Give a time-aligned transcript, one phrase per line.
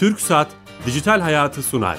[0.00, 0.48] Türk Saat
[0.86, 1.98] Dijital Hayatı sunar.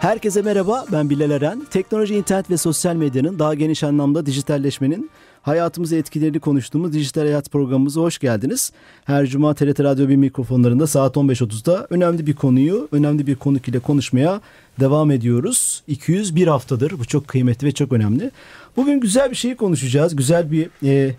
[0.00, 1.66] Herkese merhaba, ben Bilal Eren.
[1.70, 5.10] Teknoloji, internet ve sosyal medyanın daha geniş anlamda dijitalleşmenin
[5.42, 8.72] hayatımıza etkilerini konuştuğumuz Dijital Hayat programımıza hoş geldiniz.
[9.04, 13.78] Her cuma TRT Radyo 1 mikrofonlarında saat 15.30'da önemli bir konuyu, önemli bir konuk ile
[13.78, 14.40] konuşmaya
[14.80, 15.82] devam ediyoruz.
[15.86, 18.30] 201 haftadır, bu çok kıymetli ve çok önemli.
[18.76, 21.14] Bugün güzel bir şeyi konuşacağız, güzel bir e,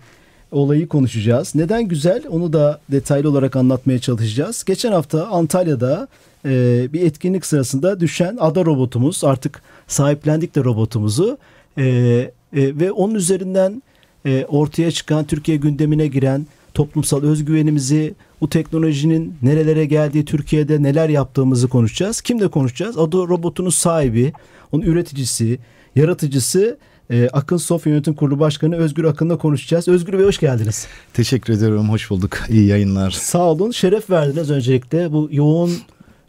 [0.52, 1.54] olayı konuşacağız.
[1.54, 4.64] Neden güzel onu da detaylı olarak anlatmaya çalışacağız.
[4.64, 6.08] Geçen hafta Antalya'da
[6.44, 11.38] e, bir etkinlik sırasında düşen ada robotumuz artık sahiplendik de robotumuzu
[11.78, 13.82] e, e, ve onun üzerinden
[14.26, 21.68] e, ortaya çıkan Türkiye gündemine giren toplumsal özgüvenimizi, bu teknolojinin nerelere geldiği, Türkiye'de neler yaptığımızı
[21.68, 22.20] konuşacağız.
[22.20, 22.98] Kimle konuşacağız?
[22.98, 24.32] Ada robotunun sahibi,
[24.72, 25.58] onun üreticisi,
[25.96, 26.78] yaratıcısı
[27.10, 29.88] e, Akın Sof Yönetim Kurulu Başkanı Özgür Akın'la konuşacağız.
[29.88, 30.86] Özgür Bey hoş geldiniz.
[31.14, 31.90] Teşekkür ediyorum.
[31.90, 32.38] Hoş bulduk.
[32.48, 33.10] İyi yayınlar.
[33.10, 33.70] Sağ olun.
[33.70, 35.12] Şeref verdiniz öncelikle.
[35.12, 35.72] Bu yoğun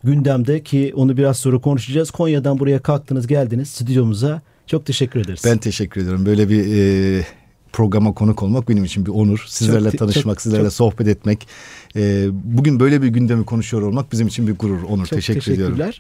[0.03, 2.11] gündemde ki onu biraz sonra konuşacağız.
[2.11, 4.41] Konya'dan buraya kalktınız geldiniz stüdyomuza.
[4.67, 5.41] Çok teşekkür ederiz.
[5.45, 6.25] Ben teşekkür ederim.
[6.25, 6.66] Böyle bir
[7.19, 7.25] e,
[7.73, 9.45] programa konuk olmak benim için bir onur.
[9.47, 11.47] Sizlerle çok, tanışmak, çok, sizlerle çok, sohbet etmek.
[11.95, 15.05] E, bugün böyle bir gündemi konuşuyor olmak bizim için bir gurur, onur.
[15.05, 15.73] Çok teşekkür teşekkürler.
[15.73, 15.94] ediyorum.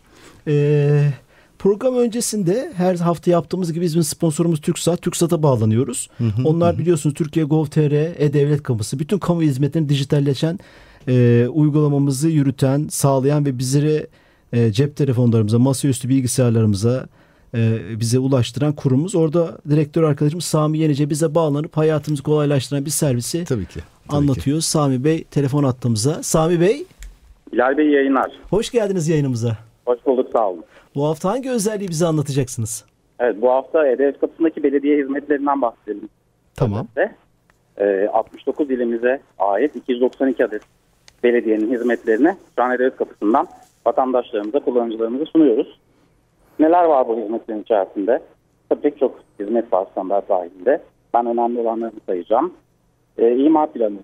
[0.47, 1.13] Ee,
[1.59, 5.01] program öncesinde her hafta yaptığımız gibi bizim sponsorumuz TürkSat.
[5.01, 6.09] TürkSat'a bağlanıyoruz.
[6.17, 6.79] Hı hı, Onlar hı.
[6.79, 10.59] biliyorsunuz Türkiye Gov.tr, E-Devlet Kapısı, bütün kamu hizmetlerini dijitalleşen,
[11.07, 14.07] e, uygulamamızı yürüten, sağlayan ve bizlere
[14.53, 17.07] e, cep telefonlarımıza, masaüstü bilgisayarlarımıza,
[17.55, 19.15] e, bize ulaştıran kurumumuz.
[19.15, 24.61] Orada direktör arkadaşımız Sami Yenice bize bağlanıp hayatımızı kolaylaştıran bir servisi tabii ki, tabii anlatıyor.
[24.61, 24.67] Ki.
[24.67, 26.23] Sami Bey telefon attığımıza.
[26.23, 26.85] Sami Bey.
[27.53, 28.31] Bilal Bey yayınlar.
[28.49, 29.68] Hoş geldiniz yayınımıza.
[29.89, 30.63] Hoş bulduk sağ olun.
[30.95, 32.85] Bu hafta hangi özelliği bize anlatacaksınız?
[33.19, 36.09] Evet bu hafta E-Devlet kapısındaki belediye hizmetlerinden bahsedelim.
[36.55, 36.87] Tamam.
[37.77, 40.61] E, 69 ilimize ait 292 adet
[41.23, 43.47] belediyenin hizmetlerini şu an E-Devlet kapısından
[43.85, 45.79] vatandaşlarımıza, kullanıcılarımıza sunuyoruz.
[46.59, 48.21] Neler var bu hizmetlerin içerisinde?
[48.69, 50.81] Tabii pek çok hizmet var standart dahilinde.
[51.13, 52.53] Ben önemli olanlarını sayacağım.
[53.17, 53.97] E, imar planı,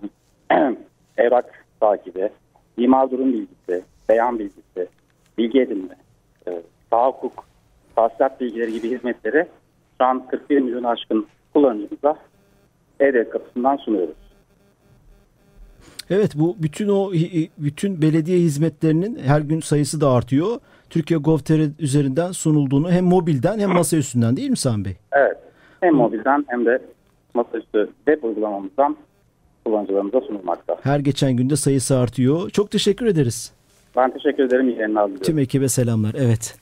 [1.18, 2.28] evrak takibi,
[2.76, 4.88] imar durum bilgisi, beyan bilgisi,
[5.38, 5.96] bilgi edinme,
[6.48, 7.44] e, tahakkuk,
[7.96, 9.46] tahsilat bilgileri gibi hizmetleri
[9.98, 12.16] şu an 41 milyon aşkın kullanıcımıza
[13.00, 14.16] E-Devlet kapısından sunuyoruz.
[16.10, 17.12] Evet bu bütün o
[17.58, 20.60] bütün belediye hizmetlerinin her gün sayısı da artıyor.
[20.90, 24.96] Türkiye Gov.tr üzerinden sunulduğunu hem mobilden hem masa üstünden değil mi Sami Bey?
[25.12, 25.36] Evet.
[25.80, 26.82] Hem mobilden hem de
[27.34, 28.96] masaüstü web uygulamamızdan
[29.64, 30.76] kullanıcılarımıza sunulmakta.
[30.82, 32.50] Her geçen günde sayısı artıyor.
[32.50, 33.52] Çok teşekkür ederiz.
[33.96, 34.68] Ben teşekkür ederim.
[34.68, 35.26] İyi yayınlar diliyorum.
[35.26, 36.14] Tüm ekibe selamlar.
[36.18, 36.54] Evet.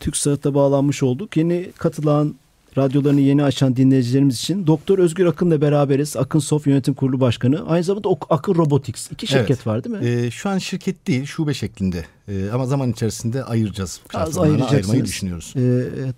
[0.00, 1.36] Türk Saat'ta bağlanmış olduk.
[1.36, 2.34] Yeni katılan
[2.78, 6.16] radyolarını yeni açan dinleyicilerimiz için Doktor Özgür Akın'la beraberiz.
[6.16, 7.68] Akın Sof Yönetim Kurulu Başkanı.
[7.68, 9.12] Aynı zamanda Akın Robotics.
[9.12, 9.66] İki şirket evet.
[9.66, 10.06] var değil mi?
[10.06, 12.04] Ee, şu an şirket değil, şube şeklinde.
[12.28, 14.00] Ee, ama zaman içerisinde ayıracağız.
[14.14, 15.54] Az ayırmayı düşünüyoruz.
[15.56, 15.60] Ee,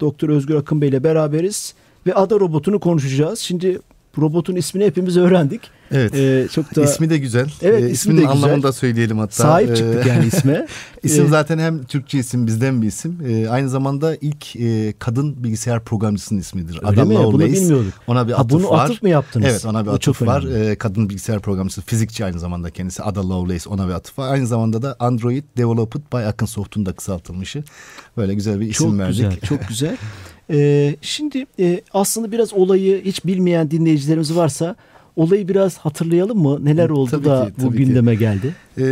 [0.01, 1.75] Doktor Özgür Akın Bey ile beraberiz.
[2.07, 3.39] Ve ada robotunu konuşacağız.
[3.39, 3.79] Şimdi
[4.19, 5.71] robotun ismini hepimiz öğrendik.
[5.93, 6.15] Evet.
[6.15, 7.51] Ee, çok da ismi de güzel.
[7.63, 9.33] Evet, ee, ismi de anlamını da söyleyelim hatta.
[9.33, 10.67] Sahip çıktık yani isme.
[11.03, 13.19] İsim ee, zaten hem Türkçe isim bizden bir isim.
[13.29, 16.75] Ee, aynı zamanda ilk e, kadın bilgisayar programcısının ismidir.
[16.77, 17.15] Öyle Adam mi?
[17.15, 17.33] Lovelace.
[17.33, 17.93] Bunu bilmiyorduk.
[18.07, 18.85] Ona bir ha, atıf bunu var.
[18.85, 19.47] atıf mı yaptınız?
[19.51, 20.43] Evet, ona bir o atıf var.
[20.43, 23.03] Ee, kadın bilgisayar programcısı, fizikçi aynı zamanda kendisi.
[23.03, 24.33] Ada Lovelace ona bir atıf var.
[24.33, 27.65] Aynı zamanda da Android Developed by Akın Soft'un da kısaltılmışı.
[28.17, 29.23] Böyle güzel bir isim çok verdik.
[29.23, 29.97] Çok güzel, çok güzel.
[30.51, 34.77] Ee, şimdi e, aslında biraz olayı hiç bilmeyen dinleyicilerimiz varsa
[35.17, 36.65] olayı biraz hatırlayalım mı?
[36.65, 38.19] Neler oldu tabii da ki, bu gündeme ki.
[38.19, 38.55] geldi?
[38.79, 38.83] Ee,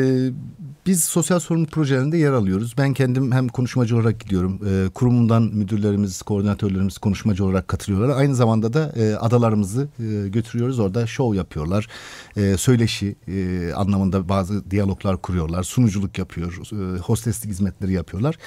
[0.87, 2.75] biz sosyal sorumluluk projelerinde yer alıyoruz.
[2.79, 4.61] Ben kendim hem konuşmacı olarak gidiyorum.
[4.69, 8.17] E, kurumumdan müdürlerimiz, koordinatörlerimiz konuşmacı olarak katılıyorlar.
[8.17, 10.79] Aynı zamanda da e, adalarımızı e, götürüyoruz.
[10.79, 11.89] Orada show yapıyorlar.
[12.37, 15.63] E, söyleşi e, anlamında bazı diyaloglar kuruyorlar.
[15.63, 16.59] Sunuculuk yapıyor.
[16.73, 18.39] E, hosteslik hizmetleri yapıyorlar.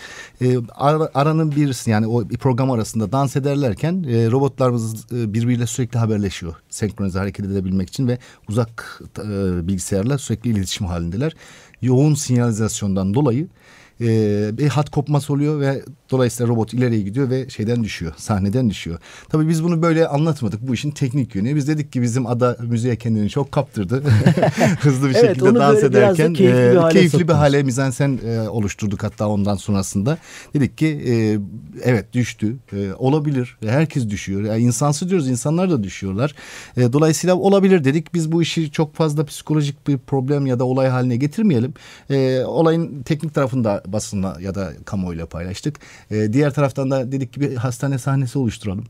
[0.42, 6.00] E, ar, aranın birisi yani o program arasında dans ederlerken e, robotlarımız e, birbiriyle sürekli
[6.00, 6.56] haberleşiyor.
[6.70, 8.18] Senkronize hareket edebilmek için ve
[8.50, 11.34] uzak e, bilgisayarla sürekli iletişim halindeler
[11.82, 13.48] yoğun sinyalizasyondan dolayı
[14.02, 19.00] e, bir hat kopması oluyor ve dolayısıyla robot ileriye gidiyor ve şeyden düşüyor, sahneden düşüyor.
[19.30, 21.56] Tabii biz bunu böyle anlatmadık bu işin teknik yönü.
[21.56, 24.04] Biz dedik ki bizim ada müziğe kendini çok kaptırdı.
[24.82, 28.50] Hızlı bir evet, şekilde dans ederken keyifli, e, bir hale, keyifli bir hale mizansen e,
[28.50, 30.18] oluşturduk hatta ondan sonrasında.
[30.54, 31.40] Dedik ki e,
[31.84, 32.56] evet düştü.
[32.74, 33.58] E, olabilir.
[33.66, 34.42] Herkes düşüyor.
[34.42, 36.36] Yani insansı diyoruz insanlar da düşüyorlar.
[36.78, 38.14] E, dolayısıyla olabilir dedik.
[38.14, 41.74] Biz bu işi çok fazla psikolojik bir problem ya da olay haline getirmeyelim.
[42.10, 45.80] E, olayın teknik tarafında basınla ya da kamuoyuyla paylaştık.
[46.12, 48.86] E, diğer taraftan da dedik ki bir hastane sahnesi oluşturalım.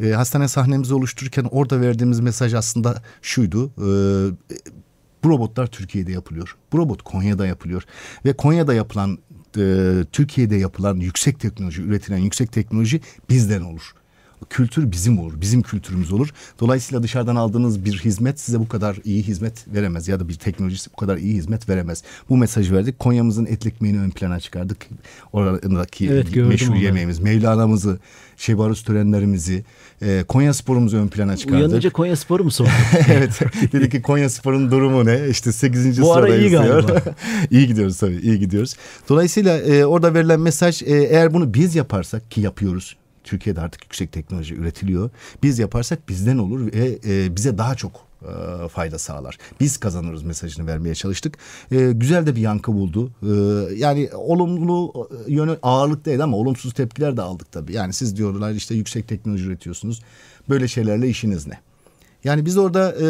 [0.00, 3.66] E, hastane sahnemizi oluştururken orada verdiğimiz mesaj aslında şuydu.
[3.66, 3.88] E,
[5.24, 6.56] bu robotlar Türkiye'de yapılıyor.
[6.72, 7.82] Bu robot Konya'da yapılıyor.
[8.24, 9.18] Ve Konya'da yapılan,
[9.58, 13.00] e, Türkiye'de yapılan yüksek teknoloji, üretilen yüksek teknoloji
[13.30, 13.94] bizden olur
[14.50, 15.40] kültür bizim olur.
[15.40, 16.28] Bizim kültürümüz olur.
[16.60, 20.08] Dolayısıyla dışarıdan aldığınız bir hizmet size bu kadar iyi hizmet veremez.
[20.08, 22.02] Ya da bir teknolojisi bu kadar iyi hizmet veremez.
[22.28, 22.98] Bu mesajı verdik.
[22.98, 24.86] Konya'mızın etli ekmeğini ön plana çıkardık.
[25.32, 27.18] Oradaki evet, meşhur yemeğimiz.
[27.18, 27.98] Mevlana'mızı,
[28.36, 29.64] şebarus törenlerimizi,
[30.02, 31.66] e, Konya sporumuzu ön plana çıkardık.
[31.66, 32.72] Uyanınca Konya sporu mu sordun?
[33.08, 33.40] evet.
[33.72, 35.28] Dedik ki Konya sporun durumu ne?
[35.30, 36.02] İşte 8.
[36.02, 37.02] Bu ara iyi galiba.
[37.50, 38.16] İyi gidiyoruz tabii.
[38.16, 38.76] iyi gidiyoruz.
[39.08, 44.12] Dolayısıyla e, orada verilen mesaj e, eğer bunu biz yaparsak ki yapıyoruz Türkiye'de artık yüksek
[44.12, 45.10] teknoloji üretiliyor.
[45.42, 49.38] Biz yaparsak bizden olur ve e, bize daha çok e, fayda sağlar.
[49.60, 51.38] Biz kazanırız mesajını vermeye çalıştık.
[51.72, 53.10] E, güzel de bir yankı buldu.
[53.22, 53.28] E,
[53.74, 57.72] yani olumlu e, yönü ağırlıktaydı ama olumsuz tepkiler de aldık tabii.
[57.72, 60.02] Yani siz diyorlar işte yüksek teknoloji üretiyorsunuz.
[60.48, 61.58] Böyle şeylerle işiniz ne?
[62.24, 63.08] Yani biz orada e,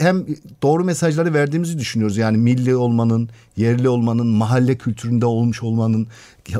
[0.00, 0.26] hem
[0.62, 2.16] doğru mesajları verdiğimizi düşünüyoruz.
[2.16, 6.06] Yani milli olmanın, yerli olmanın, mahalle kültüründe olmuş olmanın,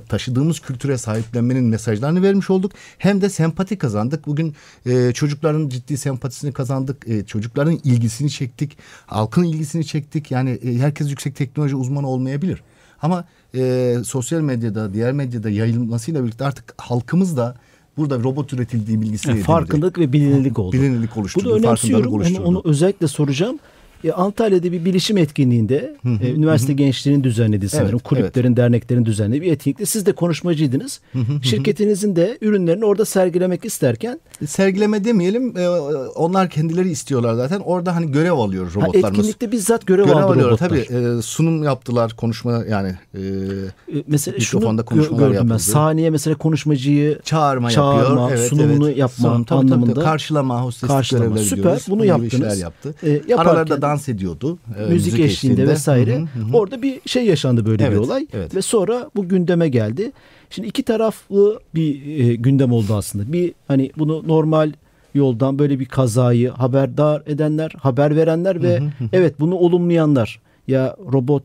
[0.08, 2.72] taşıdığımız kültüre sahiplenmenin mesajlarını vermiş olduk.
[2.98, 4.26] Hem de sempati kazandık.
[4.26, 4.54] Bugün
[4.86, 7.08] e, çocukların ciddi sempatisini kazandık.
[7.08, 8.78] E, çocukların ilgisini çektik.
[9.06, 10.30] Halkın ilgisini çektik.
[10.30, 12.62] Yani e, herkes yüksek teknoloji uzmanı olmayabilir.
[13.02, 13.24] Ama
[13.54, 17.54] e, sosyal medyada, diğer medyada yayılmasıyla birlikte artık halkımız da
[17.98, 20.76] burada robot üretildiği bilgisi yani Farkındalık ve bilinirlik oldu.
[20.76, 21.44] Bilinirlik oluşturdu.
[21.44, 22.12] Bunu önemsiyorum.
[22.12, 23.58] Onu, onu özellikle soracağım.
[24.04, 26.76] E, Antalya'da bir bilişim etkinliğinde hı hı, e, üniversite hı.
[26.76, 28.56] gençliğinin düzenlediği sanırım evet, kulüplerin, evet.
[28.56, 31.00] derneklerin düzenlediği bir etkinlikte siz de konuşmacıydınız.
[31.12, 35.58] Hı hı, Şirketinizin de ürünlerini orada sergilemek isterken e, sergileme demeyelim.
[35.58, 35.68] E,
[36.14, 37.60] onlar kendileri istiyorlar zaten.
[37.60, 39.04] Orada hani görev alıyor robotlarımız.
[39.04, 40.68] Ha, etkinlikte bizzat görev, görev aldı alıyor, robotlar.
[40.68, 45.52] Tabii e, sunum yaptılar, konuşma yani e, e, mesela mikrofonda konuşmalar gördüm yapıldı.
[45.52, 45.58] Ben.
[45.58, 48.30] Saniye mesela konuşmacıyı çağırma, çağırma yapıyor.
[48.38, 48.98] Evet, sunumunu evet.
[48.98, 49.94] yapma Sunum, tabii, anlamında.
[49.94, 51.24] Tabii, karşılama, hosteslik karşılama.
[51.24, 51.62] görevleri Süper.
[51.62, 51.84] Diyoruz.
[51.88, 52.60] Bunu yaptınız.
[52.60, 52.94] Yaptı.
[53.02, 54.58] E, yaparken, Aralarda dans ediyordu.
[54.78, 56.16] E, müzik, müzik eşliğinde vesaire.
[56.16, 56.56] Hı hı hı.
[56.56, 58.54] Orada bir şey yaşandı böyle evet, bir olay evet.
[58.54, 60.12] ve sonra bu gündeme geldi.
[60.50, 63.32] Şimdi iki taraflı bir e, gündem oldu aslında.
[63.32, 64.72] Bir hani bunu normal
[65.14, 69.08] yoldan böyle bir kazayı haberdar edenler, haber verenler ve hı hı hı.
[69.12, 70.40] evet bunu olumlayanlar.
[70.68, 71.44] Ya robot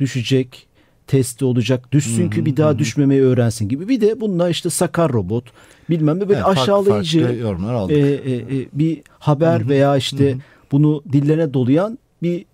[0.00, 0.66] düşecek,
[1.06, 1.92] testi olacak.
[1.92, 3.88] Düşsün ki bir daha düşmemeyi öğrensin gibi.
[3.88, 5.44] Bir de bununla işte sakar robot
[5.90, 10.36] bilmem ne böyle evet, aşağılayıcı farklı, e, e, e, bir haber veya işte
[10.72, 12.44] bunu dillerine dolayan bir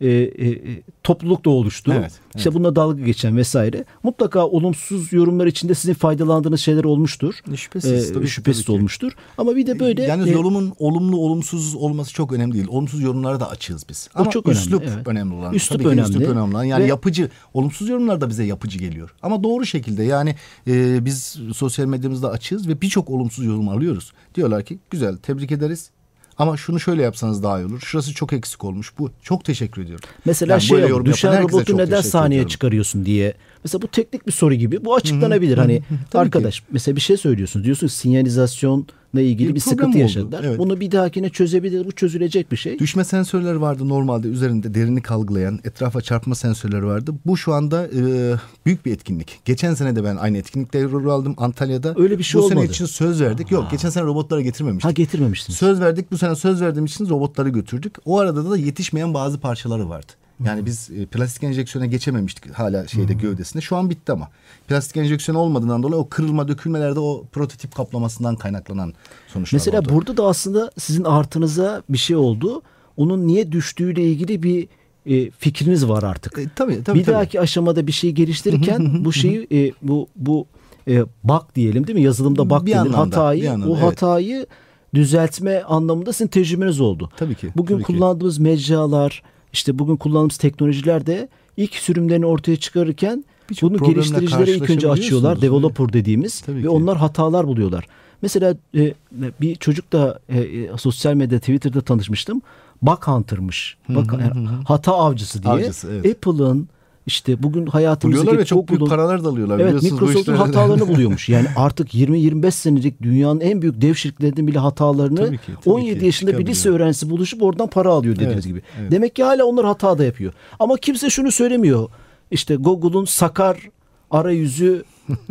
[0.00, 1.92] e, e, e, topluluk da oluştu.
[1.94, 2.36] Evet, evet.
[2.36, 3.84] İşte bununla dalga geçen vesaire.
[4.02, 7.34] Mutlaka olumsuz yorumlar içinde sizin faydalandığınız şeyler olmuştur.
[7.56, 8.10] Şüphesiz.
[8.10, 9.12] Ee, tabii, şüphesiz tabii olmuştur.
[9.38, 10.02] Ama bir de böyle...
[10.02, 12.66] Yalnız e, yolumun olumlu olumsuz olması çok önemli değil.
[12.68, 14.08] Olumsuz yorumlara da açığız biz.
[14.14, 15.08] Ama çok üslup önemli, evet.
[15.08, 15.54] önemli olan.
[15.54, 16.10] Üslup tabii önemli.
[16.10, 16.64] Üslup önemli olan.
[16.64, 19.14] Yani Ve, yapıcı, olumsuz yorumlar da bize yapıcı geliyor.
[19.22, 20.34] Ama doğru şekilde yani
[20.66, 24.12] e, biz sosyal medyamızda açığız ve birçok olumsuz yorum alıyoruz.
[24.34, 25.90] Diyorlar ki güzel tebrik ederiz
[26.38, 27.80] ama şunu şöyle yapsanız daha iyi olur.
[27.80, 28.92] Şurası çok eksik olmuş.
[28.98, 30.08] Bu çok teşekkür ediyorum.
[30.24, 32.48] Mesela yani şey olur, düşen robotu neden sahneye ediyorum.
[32.48, 33.34] çıkarıyorsun diye.
[33.64, 34.84] Mesela bu teknik bir soru gibi.
[34.84, 35.56] Bu açıklanabilir.
[35.56, 35.60] Hı-hı.
[35.60, 36.66] Hani Tabii arkadaş ki.
[36.70, 37.64] mesela bir şey söylüyorsun.
[37.64, 39.98] Diyorsun sinyalizasyon ilgili bir, bir sıkıntı oldu.
[39.98, 40.44] yaşadılar.
[40.44, 40.58] Evet.
[40.58, 41.86] Bunu bir dahakine çözebilir.
[41.86, 42.78] Bu çözülecek bir şey.
[42.78, 47.14] Düşme sensörleri vardı normalde üzerinde derinlik algılayan etrafa çarpma sensörleri vardı.
[47.26, 48.34] Bu şu anda e,
[48.66, 49.40] büyük bir etkinlik.
[49.44, 51.94] Geçen sene de ben aynı etkinlikte rol aldım Antalya'da.
[51.96, 52.56] Öyle bir şey bu olmadı.
[52.56, 53.50] Bu sene için söz verdik.
[53.50, 54.84] Yok geçen sene robotlara getirmemiştik.
[54.84, 55.58] Ha getirmemiştiniz.
[55.58, 56.12] Söz verdik.
[56.12, 57.96] Bu sene söz verdiğim için robotları götürdük.
[58.04, 60.12] O arada da yetişmeyen bazı parçaları vardı.
[60.44, 63.20] Yani biz e, plastik enjeksiyona geçememiştik hala şeyde hmm.
[63.20, 63.62] gövdesinde.
[63.62, 64.28] Şu an bitti ama.
[64.68, 68.94] Plastik enjeksiyon olmadığından dolayı o kırılma dökülmelerde o prototip kaplamasından kaynaklanan
[69.28, 69.88] sonuçlar Mesela oldu.
[69.92, 72.62] burada da aslında sizin artınıza bir şey oldu.
[72.96, 74.68] Onun niye düştüğüyle ilgili bir
[75.06, 76.38] e, fikriniz var artık.
[76.38, 76.98] E, tabii tabii.
[76.98, 77.14] Bir tabii.
[77.14, 80.46] dahaki aşamada bir şey geliştirirken bu şeyi e, bu bu
[80.88, 82.04] e, bak diyelim değil mi?
[82.04, 83.86] Yazılımda bak diyelim hatayı anlamda, o evet.
[83.86, 84.46] hatayı
[84.94, 87.10] düzeltme anlamında sizin tecrübeniz oldu.
[87.16, 87.48] Tabii ki.
[87.56, 88.42] Bugün tabii kullandığımız ki.
[88.42, 89.22] mecralar
[89.58, 93.24] işte bugün kullandığımız teknolojiler de ilk sürümlerini ortaya çıkarırken
[93.62, 95.40] bunu geliştiricilere ilk önce açıyorlar.
[95.40, 96.68] Developer dediğimiz Tabii ve ki.
[96.68, 97.86] onlar hatalar buluyorlar.
[98.22, 98.94] Mesela e,
[99.40, 102.42] bir çocuk da e, e, sosyal medya Twitter'da tanışmıştım.
[102.82, 103.76] Bug Hunter'mış.
[103.88, 105.54] Bak, yani, hata avcısı diye.
[105.54, 106.16] Avcısı, evet.
[106.16, 106.68] Apple'ın
[107.08, 109.58] işte bugün hayatımızdaki ve çok büyük paralar da alıyorlar.
[109.58, 111.28] Evet Microsoft'un hatalarını buluyormuş.
[111.28, 115.98] Yani artık 20-25 senelik dünyanın en büyük dev şirketlerinin bile hatalarını tabii ki, tabii 17
[115.98, 118.62] ki, yaşında bir lise öğrencisi buluşup oradan para alıyor dediğiniz evet, gibi.
[118.80, 118.92] Evet.
[118.92, 120.32] Demek ki hala onlar hata da yapıyor.
[120.58, 121.88] Ama kimse şunu söylemiyor.
[122.30, 123.70] İşte Google'un sakar
[124.10, 124.84] arayüzü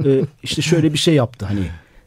[0.05, 1.63] e, işte şöyle bir şey yaptı hani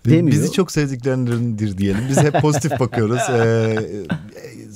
[0.06, 0.36] demiyor.
[0.36, 2.02] Bizi çok sevdiklerindendir diyelim.
[2.08, 3.20] Biz hep pozitif bakıyoruz.
[3.30, 3.76] Ee,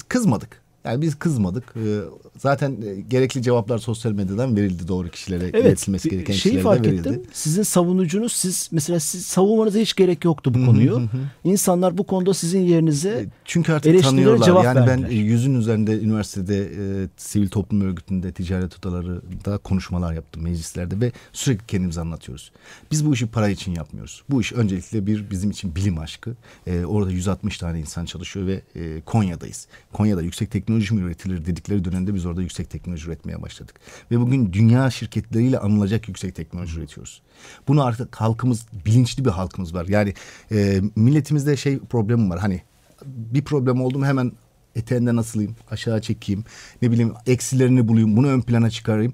[0.09, 0.61] kızmadık.
[0.85, 1.65] Yani biz kızmadık.
[1.77, 2.01] Ee,
[2.39, 5.45] zaten e, gerekli cevaplar sosyal medyadan verildi doğru kişilere.
[5.45, 5.65] Evet.
[5.65, 7.09] iletilmesi gereken şeyi kişilere fark verildi.
[7.09, 7.23] ettim.
[7.33, 11.03] Sizin savunucunuz siz mesela siz savunmanıza hiç gerek yoktu bu konuyu.
[11.45, 14.47] İnsanlar bu konuda sizin yerinize E, Çünkü artık tanıyorlar.
[14.47, 15.09] cevap yani ben verdiler.
[15.11, 16.65] e, yüzün üzerinde üniversitede,
[17.05, 22.53] e, sivil toplum örgütünde, ticaret odalarında konuşmalar yaptım meclislerde ve sürekli kendimizi anlatıyoruz.
[22.91, 24.23] Biz bu işi para için yapmıyoruz.
[24.31, 26.35] Bu iş öncelikle bir bizim için bilim aşkı.
[26.67, 29.67] E, orada 160 tane insan çalışıyor ve e, Konya'dayız.
[29.93, 33.75] Konya'da yüksek teknoloji mi üretilir dedikleri dönemde biz orada yüksek teknoloji üretmeye başladık.
[34.11, 37.23] Ve bugün dünya şirketleriyle anılacak yüksek teknoloji üretiyoruz.
[37.69, 39.87] Bunu artık halkımız, bilinçli bir halkımız var.
[39.89, 40.15] Yani
[40.53, 42.39] e, milletimizde şey problemi var.
[42.39, 42.63] Hani
[43.07, 44.33] bir problem oldu mu hemen
[44.77, 46.45] eteğinden asılayım, aşağı çekeyim,
[46.83, 49.13] ne bileyim eksilerini bulayım, bunu ön plana çıkarayım.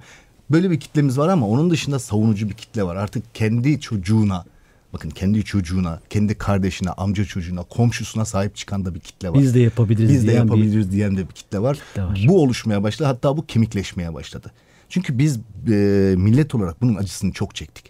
[0.50, 2.97] Böyle bir kitlemiz var ama onun dışında savunucu bir kitle var.
[2.97, 4.45] Artık kendi çocuğuna,
[4.92, 9.38] bakın kendi çocuğuna, kendi kardeşine, amca çocuğuna, komşusuna sahip çıkan da bir kitle var.
[9.38, 11.76] biz de yapabiliriz Biz de diyen bir yapabiliriz diyen de bir kitle var.
[11.88, 12.25] kitle var.
[12.28, 13.06] Bu oluşmaya başladı.
[13.09, 14.52] Hatta bu kemikleşmeye başladı.
[14.88, 17.89] Çünkü biz e, millet olarak bunun acısını çok çektik.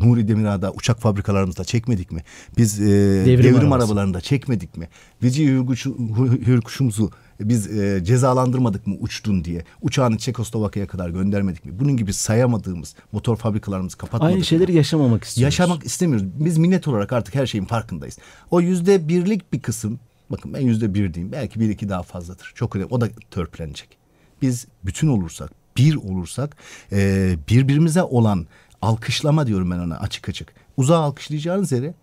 [0.00, 2.22] Nuri Demirağ'da uçak fabrikalarımızda çekmedik mi?
[2.58, 2.84] Biz e,
[3.26, 3.74] devrim, arabası.
[3.74, 4.88] arabalarında çekmedik mi?
[5.22, 9.64] Hür- Hürkuş'umuzu biz e, cezalandırmadık mı uçtun diye?
[9.82, 11.72] Uçağını Çekoslovakya'ya kadar göndermedik mi?
[11.78, 14.44] Bunun gibi sayamadığımız motor fabrikalarımızı kapatmadık aynı mı?
[14.44, 15.58] şeyleri yaşamamak istiyoruz.
[15.58, 16.26] Yaşamak istemiyoruz.
[16.38, 18.18] Biz millet olarak artık her şeyin farkındayız.
[18.50, 20.00] O yüzde birlik bir kısım,
[20.30, 21.32] bakın ben yüzde bir diyeyim.
[21.32, 22.52] Belki bir iki daha fazladır.
[22.54, 22.88] Çok önemli.
[22.90, 23.88] O da törpülenecek.
[24.42, 26.56] Biz bütün olursak, bir olursak
[26.92, 28.46] e, birbirimize olan
[28.82, 30.52] alkışlama diyorum ben ona açık açık.
[30.76, 31.94] Uzağa alkışlayacağınız yere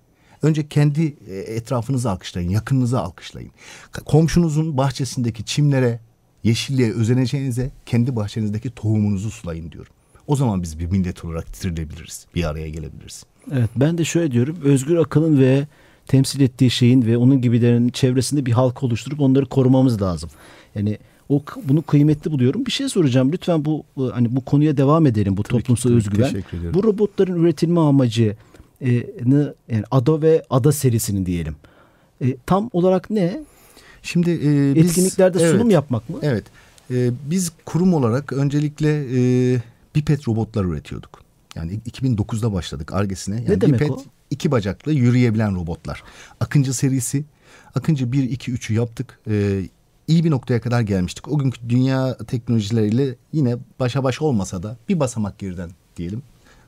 [0.42, 3.52] önce kendi e, etrafınızı alkışlayın, yakınınızı alkışlayın.
[4.06, 6.00] Komşunuzun bahçesindeki çimlere,
[6.44, 9.94] yeşilliğe özeneceğinize kendi bahçenizdeki tohumunuzu sulayın diyorum.
[10.28, 13.24] O zaman biz bir millet olarak titreyebiliriz, bir araya gelebiliriz.
[13.52, 14.58] Evet ben de şöyle diyorum.
[14.64, 15.68] Özgür Akın'ın ve
[16.08, 20.30] temsil ettiği şeyin ve onun gibilerin çevresinde bir halk oluşturup onları korumamız lazım.
[20.76, 20.98] Yani
[21.34, 22.66] o bunu kıymetli buluyorum.
[22.66, 23.32] Bir şey soracağım.
[23.32, 25.38] Lütfen bu hani bu konuya devam edelim.
[25.38, 26.22] Bu toplumsal tabii ki.
[26.22, 26.74] özgüven.
[26.74, 28.36] Bu robotların üretilme amacı
[28.82, 31.56] e, yani Ada ve Ada serisini diyelim.
[32.22, 33.40] E, tam olarak ne?
[34.04, 36.18] Şimdi e, biz Etkinliklerde sunum evet, yapmak mı?
[36.22, 36.44] Evet.
[36.92, 39.06] E, biz kurum olarak öncelikle
[39.54, 39.62] e,
[39.96, 41.24] biped robotlar üretiyorduk.
[41.56, 43.36] Yani 2009'da başladık argesine.
[43.36, 44.04] Yani demek biped, o?
[44.30, 46.04] iki bacaklı yürüyebilen robotlar.
[46.40, 47.24] Akıncı serisi.
[47.76, 49.20] Akıncı 1, 2, 3'ü yaptık.
[49.30, 49.62] E,
[50.08, 51.28] iyi bir noktaya kadar gelmiştik.
[51.28, 56.24] O günkü dünya teknolojileriyle yine başa baş olmasa da bir basamak geriden diyelim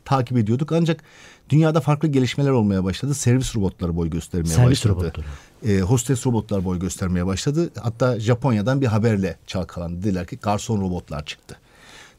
[0.05, 0.71] takip ediyorduk.
[0.71, 1.03] Ancak
[1.49, 3.13] dünyada farklı gelişmeler olmaya başladı.
[3.13, 4.93] Servis robotları boy göstermeye Servis başladı.
[4.93, 5.25] robotları.
[5.65, 7.69] E, hostes robotlar boy göstermeye başladı.
[7.81, 10.03] Hatta Japonya'dan bir haberle çalkalandı.
[10.03, 11.57] Dediler ki garson robotlar çıktı.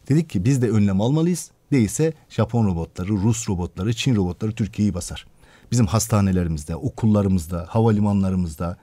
[0.08, 1.50] Dedik ki biz de önlem almalıyız.
[1.72, 5.26] Değilse Japon robotları, Rus robotları, Çin robotları Türkiye'yi basar.
[5.72, 8.76] Bizim hastanelerimizde, okullarımızda, havalimanlarımızda,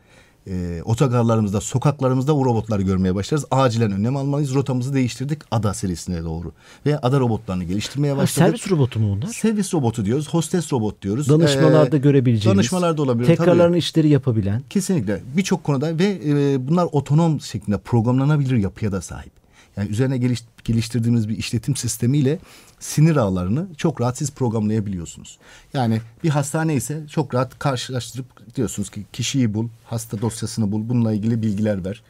[0.47, 3.45] e, otogarlarımızda, sokaklarımızda bu robotları görmeye başlarız.
[3.51, 4.53] Acilen önlem almalıyız.
[4.53, 6.51] Rotamızı değiştirdik Ada serisine doğru.
[6.85, 8.47] Ve Ada robotlarını geliştirmeye Ha, başladık.
[8.47, 9.27] servis robotu mu onlar?
[9.27, 11.29] Servis robotu diyoruz, hostes robot diyoruz.
[11.29, 12.57] Danışmalarda Ee, görebileceğimiz.
[12.57, 13.27] Danışmalarda olabilir.
[13.27, 13.77] Tekrarlarını tabii.
[13.79, 14.62] işleri yapabilen.
[14.69, 19.42] Kesinlikle birçok konuda ve e, bunlar otonom şeklinde programlanabilir yapıya da sahip.
[19.77, 22.39] Yani üzerine geliş- geliştirdiğimiz bir işletim sistemiyle
[22.80, 25.38] sinir ağlarını çok rahat siz programlayabiliyorsunuz.
[25.74, 31.13] Yani bir hastane ise çok rahat karşılaştırıp diyorsunuz ki kişiyi bul, hasta dosyasını bul, bununla
[31.13, 32.03] ilgili bilgiler ver.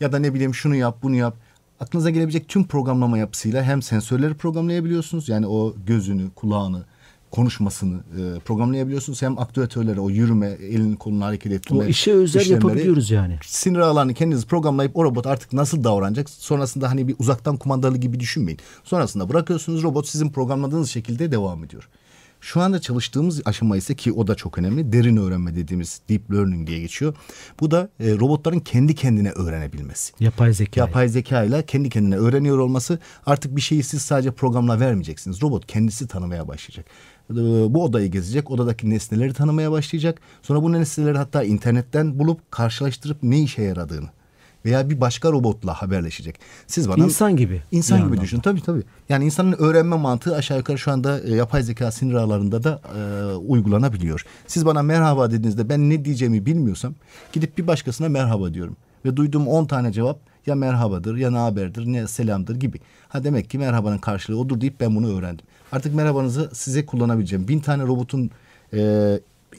[0.00, 1.36] Ya da ne bileyim şunu yap, bunu yap.
[1.80, 5.28] Aklınıza gelebilecek tüm programlama yapısıyla hem sensörleri programlayabiliyorsunuz.
[5.28, 6.84] Yani o gözünü, kulağını,
[7.30, 9.22] konuşmasını e, programlayabiliyorsunuz.
[9.22, 11.80] Hem aktüatörleri, o yürüme, elini kolunu hareket ettirme.
[11.80, 13.38] O işe özel yapabiliyoruz yani.
[13.46, 16.30] sinir ağlarını kendiniz programlayıp o robot artık nasıl davranacak?
[16.30, 18.60] Sonrasında hani bir uzaktan kumandalı gibi düşünmeyin.
[18.84, 21.88] Sonrasında bırakıyorsunuz robot sizin programladığınız şekilde devam ediyor.
[22.40, 24.92] Şu anda çalıştığımız aşama ise ki o da çok önemli.
[24.92, 27.14] Derin öğrenme dediğimiz deep learning diye geçiyor.
[27.60, 30.12] Bu da e, robotların kendi kendine öğrenebilmesi.
[30.20, 30.80] Yapay zeka.
[30.80, 35.42] Yapay zeka ile kendi kendine öğreniyor olması artık bir şeyi siz sadece programla vermeyeceksiniz.
[35.42, 36.86] Robot kendisi tanımaya başlayacak.
[37.30, 37.34] Ee,
[37.74, 40.20] Bu odayı gezecek, odadaki nesneleri tanımaya başlayacak.
[40.42, 44.08] Sonra bu nesneleri hatta internetten bulup karşılaştırıp ne işe yaradığını
[44.64, 46.40] veya bir başka robotla haberleşecek.
[46.66, 47.62] Siz bana İnsan gibi.
[47.70, 48.22] İnsan gibi anlamda.
[48.22, 48.82] düşün tabii tabii.
[49.08, 53.34] Yani insanın öğrenme mantığı aşağı yukarı şu anda e, yapay zeka sinir ağlarında da e,
[53.36, 54.24] uygulanabiliyor.
[54.46, 56.94] Siz bana merhaba dediğinizde ben ne diyeceğimi bilmiyorsam
[57.32, 58.76] gidip bir başkasına merhaba diyorum.
[59.04, 62.80] Ve duyduğum 10 tane cevap ya merhabadır ya ne haberdir ne selamdır gibi.
[63.08, 65.46] Ha demek ki merhabanın karşılığı odur deyip ben bunu öğrendim.
[65.72, 67.48] Artık merhabanızı size kullanabileceğim.
[67.48, 68.30] Bin tane robotun
[68.72, 68.80] e,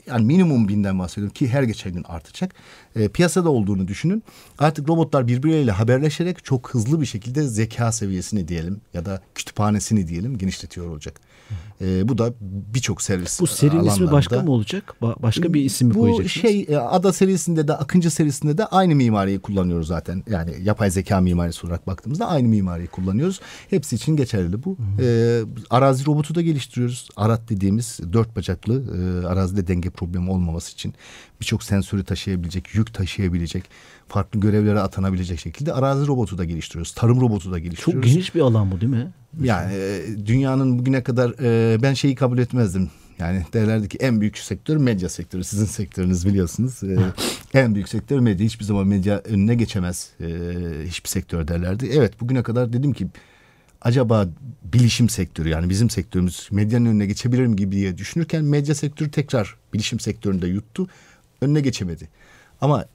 [0.08, 2.56] yani minimum binden bahsediyorum ki her geçen gün artacak.
[2.96, 4.24] E, piyasada olduğunu düşünün.
[4.60, 10.38] Artık robotlar birbirleriyle haberleşerek çok hızlı bir şekilde zeka seviyesini diyelim ya da kütüphanesini diyelim
[10.38, 11.22] genişletiyor olacak.
[11.82, 12.34] E, bu da
[12.74, 14.96] birçok servis Bu serinin ismi alanlarında- başka mı olacak?
[15.02, 16.32] Ba- başka bir isim mi bu koyacaksınız?
[16.42, 20.24] şey e, Ada serisinde de Akıncı serisinde de aynı mimariyi kullanıyoruz zaten.
[20.30, 23.40] Yani yapay zeka mimarisi olarak baktığımızda aynı mimariyi kullanıyoruz.
[23.70, 24.78] Hepsi için geçerli bu.
[25.02, 25.40] E,
[25.70, 27.10] arazi robotu da geliştiriyoruz.
[27.18, 28.84] Arat dediğimiz dört bacaklı
[29.24, 30.94] e, arazide denge problemi olmaması için
[31.42, 33.64] birçok sensörü taşıyabilecek, yük taşıyabilecek,
[34.08, 36.94] farklı görevlere atanabilecek şekilde arazi robotu da geliştiriyoruz.
[36.94, 38.14] Tarım robotu da Çok geliştiriyoruz.
[38.14, 39.12] geniş bir alan bu değil mi?
[39.42, 42.90] Yani e, dünyanın bugüne kadar e, ben şeyi kabul etmezdim.
[43.20, 45.44] Yani derlerdi ki en büyük sektör medya sektörü.
[45.44, 46.84] Sizin sektörünüz biliyorsunuz.
[46.84, 46.98] E,
[47.60, 48.46] en büyük sektör medya.
[48.46, 50.10] Hiçbir zaman medya önüne geçemez
[50.86, 51.90] hiçbir sektör derlerdi.
[51.94, 53.08] Evet bugüne kadar dedim ki
[53.82, 54.28] acaba
[54.74, 59.56] bilişim sektörü yani bizim sektörümüz medyanın önüne geçebilir mi gibi diye düşünürken medya sektörü tekrar
[59.74, 60.88] bilişim sektöründe yuttu.
[61.42, 62.10] Önüne geçemedi.
[62.62, 62.86] Ama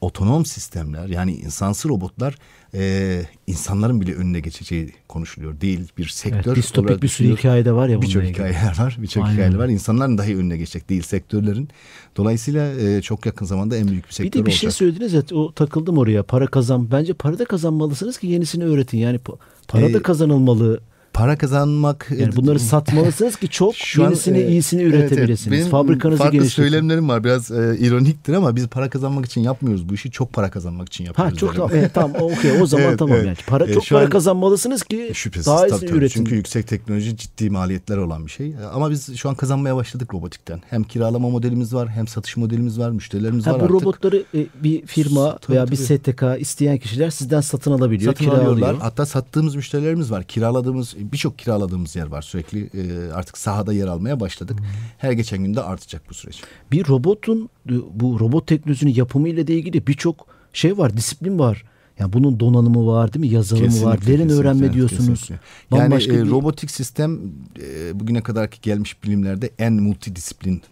[0.00, 2.34] otonom sistemler yani insansı robotlar
[2.74, 5.60] e, insanların bile önüne geçeceği konuşuluyor.
[5.60, 6.42] Değil bir sektör.
[6.46, 8.96] Evet, distopik bir sürü hikayede var ya Birçok hikayeler var.
[9.02, 9.68] Birçok hikayeler var.
[9.68, 11.68] İnsanların dahi önüne geçecek değil sektörlerin.
[12.16, 14.60] Dolayısıyla e, çok yakın zamanda en büyük bir Bir sektör de bir olacak.
[14.60, 16.90] şey söylediniz ya o takıldım oraya para kazan.
[16.90, 18.98] Bence para da kazanmalısınız ki yenisini öğretin.
[18.98, 19.36] Yani pa-
[19.68, 20.80] para da kazanılmalı.
[21.12, 25.02] Para kazanmak Yani bunları satmalısınız ki çok Şu an, yenisini e, iyisini evet, evet.
[25.12, 25.58] üretebilirsiniz.
[25.58, 26.62] Benim Fabrikanızı farklı genişletin.
[26.62, 27.24] söylemlerim var.
[27.24, 30.10] Biraz e, ironiktir ama biz para kazanmak için yapmıyoruz bu işi.
[30.10, 31.38] Çok para kazanmak için Ha yapıyoruz.
[31.38, 31.60] çok derim.
[31.60, 31.70] tamam.
[31.76, 33.26] Evet, tamam okey o zaman Evet, tamam evet.
[33.26, 33.36] yani.
[33.46, 35.98] Para E, çok para an- kazanmalısınız ki Şüphesiz daha iyisini tabii.
[35.98, 36.14] üretin.
[36.14, 38.54] Çünkü yüksek teknoloji ciddi maliyetler olan bir şey.
[38.74, 40.62] Ama biz şu an kazanmaya başladık robotikten.
[40.70, 43.76] Hem kiralama modelimiz var hem satış modelimiz var müşterilerimiz Ha, var bu artık.
[43.82, 45.98] robotları e, bir firma Tabii, veya bir tabii.
[45.98, 48.52] STK isteyen kişiler sizden satın alabiliyor, Satın kiralıyor.
[48.52, 48.76] alıyorlar.
[48.80, 50.24] Hatta sattığımız müşterilerimiz var.
[50.24, 52.22] Kiraladığımız birçok kiraladığımız yer var.
[52.22, 54.58] Sürekli e, artık sahada yer almaya başladık.
[54.98, 56.42] Her geçen günde artacak bu süreç.
[56.72, 61.64] Bir robotun e, bu robot teknolojisinin yapımı ile de ilgili birçok şey var, disiplin var.
[61.98, 63.34] Yani bunun donanımı var değil mi?
[63.34, 64.00] Yazılımı var.
[64.00, 65.20] Derin kesinlikle, öğrenme diyorsunuz.
[65.20, 65.40] kesinlikle.
[65.78, 67.20] Yani e, bir- robotik sistem
[67.62, 70.62] e, bugüne kadarki gelmiş bilimlerde en multidisiplin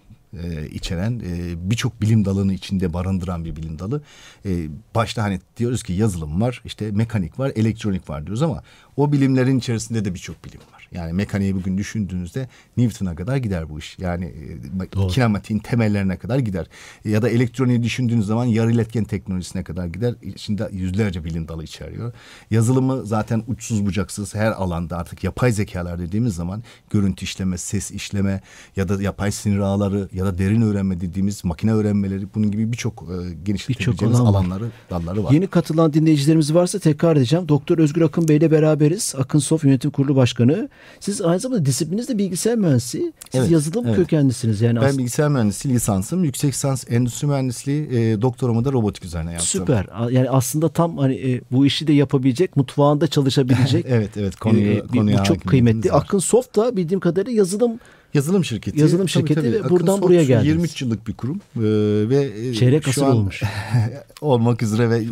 [0.42, 4.02] e, içeren e, birçok bilim dalını içinde barındıran bir bilim dalı.
[4.46, 8.62] E, başta hani diyoruz ki yazılım var, işte mekanik var, elektronik var diyoruz ama
[8.96, 10.79] o bilimlerin içerisinde de birçok bilim var.
[10.92, 13.98] Yani mekaniği bugün düşündüğünüzde Newton'a kadar gider bu iş.
[13.98, 15.08] Yani e, Doğru.
[15.08, 16.66] kinematiğin temellerine kadar gider.
[17.04, 20.14] Ya da elektroniği düşündüğünüz zaman yarı iletken teknolojisine kadar gider.
[20.22, 22.12] İçinde yüzlerce bilim dalı içeriyor.
[22.50, 28.40] Yazılımı zaten uçsuz bucaksız her alanda artık yapay zekalar dediğimiz zaman görüntü işleme, ses işleme
[28.76, 33.02] ya da yapay sinir ağları ya da derin öğrenme dediğimiz makine öğrenmeleri bunun gibi birçok
[33.02, 34.40] e, genişletebileceğimiz alan var.
[34.40, 35.32] alanları, dalları var.
[35.32, 37.48] Yeni katılan dinleyicilerimiz varsa tekrar edeceğim.
[37.48, 39.14] Doktor Özgür Akın Bey ile beraberiz.
[39.18, 40.68] Akın Sof Yönetim Kurulu Başkanı.
[41.00, 43.12] Siz aynı zamanda disipliniz de bilgisayar mühendisi.
[43.30, 43.96] Siz Evet, yazılım evet.
[43.96, 44.60] kökenlisiniz.
[44.60, 46.24] Yani Ben aslında bilgisayar mühendisliği lisansım.
[46.24, 49.46] Yüksek lisans endüstri mühendisliği, e, doktoramı da robotik üzerine yaptım.
[49.48, 49.86] süper.
[50.10, 53.86] Yani aslında tam hani e, bu işi de yapabilecek, mutfağında çalışabilecek.
[53.90, 55.92] Evet evet e, bir- konuya bu çok kıymetli.
[55.92, 55.98] var.
[55.98, 57.80] Akın Soft da bildiğim kadarıyla yazılım
[58.14, 58.80] Yazılım şirketi.
[58.80, 60.46] Yazılım şirketi ve Akın buradan Soft buraya geldiniz.
[60.46, 61.60] 23 yıllık bir kurum ee,
[62.08, 63.42] ve e, Çeyrek asır an olmuş.
[64.20, 65.08] olmak üzere ve e,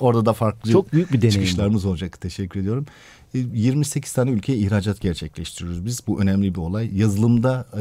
[0.00, 2.20] orada da farklı Çok büyük bir deneyim çıkışlarımız olacak.
[2.20, 2.86] Teşekkür ediyorum.
[3.34, 6.00] E, 28 tane ülkeye ihracat gerçekleştiriyoruz biz.
[6.06, 6.90] Bu önemli bir olay.
[6.98, 7.80] Yazılımda e,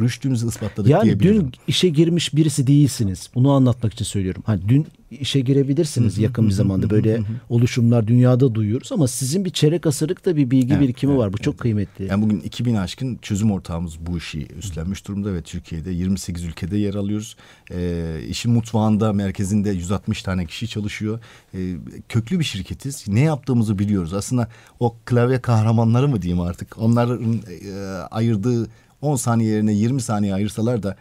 [0.00, 1.40] rüştümüzü ispatladık Yani diyebilirim.
[1.40, 3.30] dün işe girmiş birisi değilsiniz.
[3.34, 4.42] Bunu anlatmak için söylüyorum.
[4.46, 6.90] Hani dün işe girebilirsiniz yakın bir zamanda.
[6.90, 11.20] Böyle oluşumlar dünyada duyuyoruz ama sizin bir çeyrek asırlık da bir bilgi Evet, birikimi evet,
[11.20, 11.32] var.
[11.32, 12.06] Bu çok kıymetli.
[12.06, 16.94] Yani bugün 2000 aşkın çözüm ortağımız bu işi üstlenmiş durumda ve Türkiye'de 28 ülkede yer
[16.94, 17.36] alıyoruz.
[17.72, 21.20] Ee, işin mutfağında, merkezinde 160 tane kişi çalışıyor.
[21.54, 21.76] Ee,
[22.08, 23.08] köklü bir şirketiz.
[23.08, 24.14] Ne yaptığımızı biliyoruz.
[24.14, 24.48] Aslında
[24.80, 26.78] o klavye kahramanları mı diyeyim artık.
[26.78, 27.72] Onların e,
[28.10, 28.68] ayırdığı
[29.00, 30.96] 10 saniye yerine 20 saniye ayırsalar da e,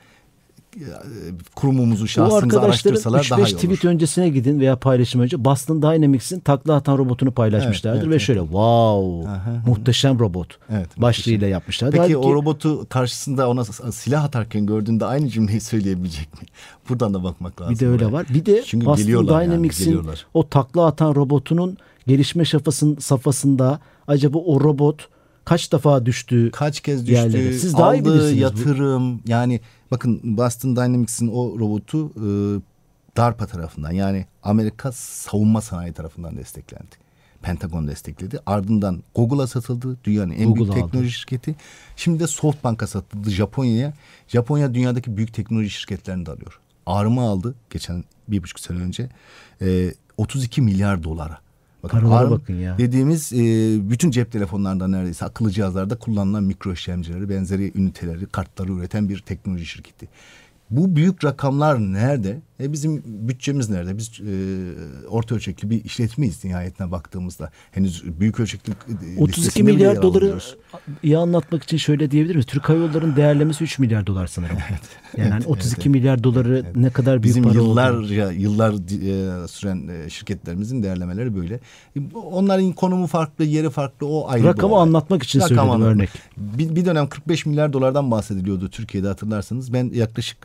[1.55, 3.61] kurumumuzu, şahsımızı araştırsalar daha 3-5 iyi olur.
[3.61, 8.21] tweet öncesine gidin veya paylaşım önce Boston Dynamics'in takla atan robotunu paylaşmışlardır Evet, ve evet,
[8.21, 9.63] şöyle wow Aha.
[9.67, 11.91] muhteşem robot Evet, başlığıyla yapmışlar.
[11.91, 16.47] Peki Halbuki o robotu karşısında ona silah atarken gördüğünde aynı cümleyi söyleyebilecek mi?
[16.89, 17.75] Buradan da bakmak lazım.
[17.75, 18.13] bir de öyle oraya.
[18.13, 18.25] var.
[18.33, 20.25] Bir de Çünkü Boston yani, Dynamics'in geliyorlar.
[20.33, 25.07] o takla atan robotunun gelişme şafasın, safhasında acaba o robot
[25.45, 26.51] kaç defa düştü?
[26.51, 27.53] kaç kez düştü, yerlere.
[27.53, 28.37] Siz daha iyi bilirsiniz bu.
[28.37, 29.59] yatırım yani
[29.91, 32.27] bakın Boston Dynamics'in o robotu e,
[33.17, 37.05] DARPA tarafından yani Amerika savunma sanayi tarafından desteklendi.
[37.41, 38.39] Pentagon destekledi.
[38.45, 39.97] Ardından Google'a satıldı.
[40.03, 40.79] Dünyanın en Google büyük aldı.
[40.81, 41.55] teknoloji şirketi.
[41.95, 43.93] Şimdi de SoftBank'a satıldı Japonya'ya.
[44.27, 46.59] Japonya dünyadaki büyük teknoloji şirketlerini de alıyor.
[46.85, 49.09] Arma aldı geçen bir buçuk sene önce.
[49.61, 51.44] E, 32 milyar dolara.
[51.91, 52.77] Paralara ARM bakın ya.
[52.77, 53.37] Dediğimiz e,
[53.89, 59.65] bütün cep telefonlarında neredeyse akıllı cihazlarda kullanılan mikro işlemcileri, benzeri üniteleri, kartları üreten bir teknoloji
[59.65, 60.07] şirketi.
[60.69, 62.41] Bu büyük rakamlar nerede?
[62.59, 63.97] E bizim bütçemiz nerede?
[63.97, 67.51] Biz e, orta ölçekli bir işletmeyiz nihayetine baktığımızda.
[67.71, 68.73] Henüz büyük ölçekli e,
[69.19, 70.57] 32 listesinde bile milyar doları alamıyoruz.
[71.03, 72.45] İyi anlatmak için şöyle diyebilir miyiz?
[72.45, 74.57] Türk Hava Yolları'nın değerlemesi 3 milyar dolar sanırım.
[75.17, 80.09] yani hani 32 milyar doları ne kadar büyük Bizim para yıllarca yıllar e, süren e,
[80.09, 81.59] şirketlerimizin değerlemeleri böyle.
[81.95, 81.99] E,
[82.31, 84.07] Onların konumu farklı, yeri farklı.
[84.07, 85.95] O ayrı Rakamı anlatmak için Rakam söyledim anlatmak.
[85.95, 86.09] örnek.
[86.37, 89.73] Bir, bir dönem 45 milyar dolardan bahsediliyordu Türkiye'de hatırlarsanız.
[89.73, 90.37] Ben yaklaşık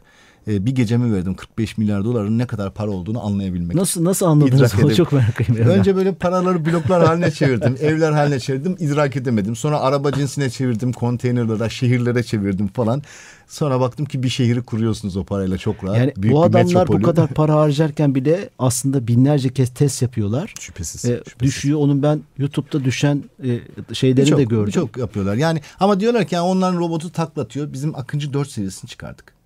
[0.48, 3.76] e, bir gecemi verdim 45 milyar doların ne kadar para olduğunu anlayabilmek.
[3.76, 5.72] Nasıl nasıl anladınız onu çok merak ediyorum.
[5.72, 7.76] Önce böyle paraları bloklar haline çevirdim.
[7.81, 8.76] evler haline çevirdim.
[8.79, 9.57] idrak edemedim.
[9.57, 10.92] Sonra araba cinsine çevirdim.
[10.92, 13.03] Konteynerlere, şehirlere çevirdim falan.
[13.48, 15.96] Sonra baktım ki bir şehri kuruyorsunuz o parayla çok rahat.
[15.98, 20.55] yani Büyük bu adamlar bu kadar para harcarken bile aslında binlerce kez test yapıyorlar.
[20.61, 21.05] Şüphesiz.
[21.05, 21.40] E, şüphesiz.
[21.40, 21.79] düşüyor.
[21.79, 23.61] Onun ben YouTube'da düşen e,
[23.94, 24.66] şeylerini Birçok- de gördüm.
[24.66, 25.35] Birçok yapıyorlar.
[25.35, 27.72] Yani ama diyorlar ki yani onların robotu taklatıyor.
[27.72, 29.39] Bizim Akıncı 4 serisini çıkardık.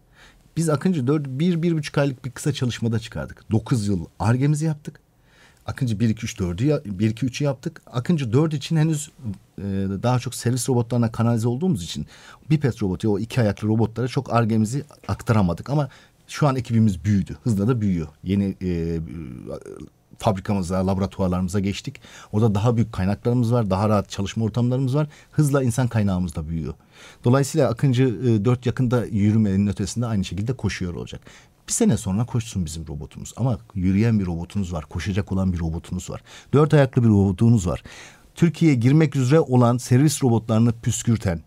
[0.56, 3.50] Biz Akıncı 4 1 bir buçuk aylık bir kısa çalışmada çıkardık.
[3.50, 5.00] 9 yıl argemizi yaptık.
[5.66, 7.82] Akıncı 1 2 3 4'ü ya- 1 2 3'ü yaptık.
[7.86, 9.10] Akıncı 4 için henüz
[9.58, 9.62] e,
[10.02, 12.06] daha çok servis robotlarına kanalize olduğumuz için
[12.50, 15.88] biped robotu o iki ayaklı robotlara çok argemizi aktaramadık ama
[16.28, 17.36] şu an ekibimiz büyüdü.
[17.44, 18.08] Hızla da büyüyor.
[18.24, 19.00] Yeni e,
[20.24, 22.00] fabrikamıza, laboratuvarlarımıza geçtik.
[22.32, 25.06] Orada daha büyük kaynaklarımız var, daha rahat çalışma ortamlarımız var.
[25.32, 26.74] Hızla insan kaynağımız da büyüyor.
[27.24, 31.20] Dolayısıyla Akıncı e, 4 yakında yürümenin ötesinde aynı şekilde koşuyor olacak.
[31.68, 33.32] Bir sene sonra koşsun bizim robotumuz.
[33.36, 36.22] Ama yürüyen bir robotunuz var, koşacak olan bir robotunuz var.
[36.52, 37.82] Dört ayaklı bir robotunuz var.
[38.34, 41.40] Türkiye'ye girmek üzere olan servis robotlarını püskürten,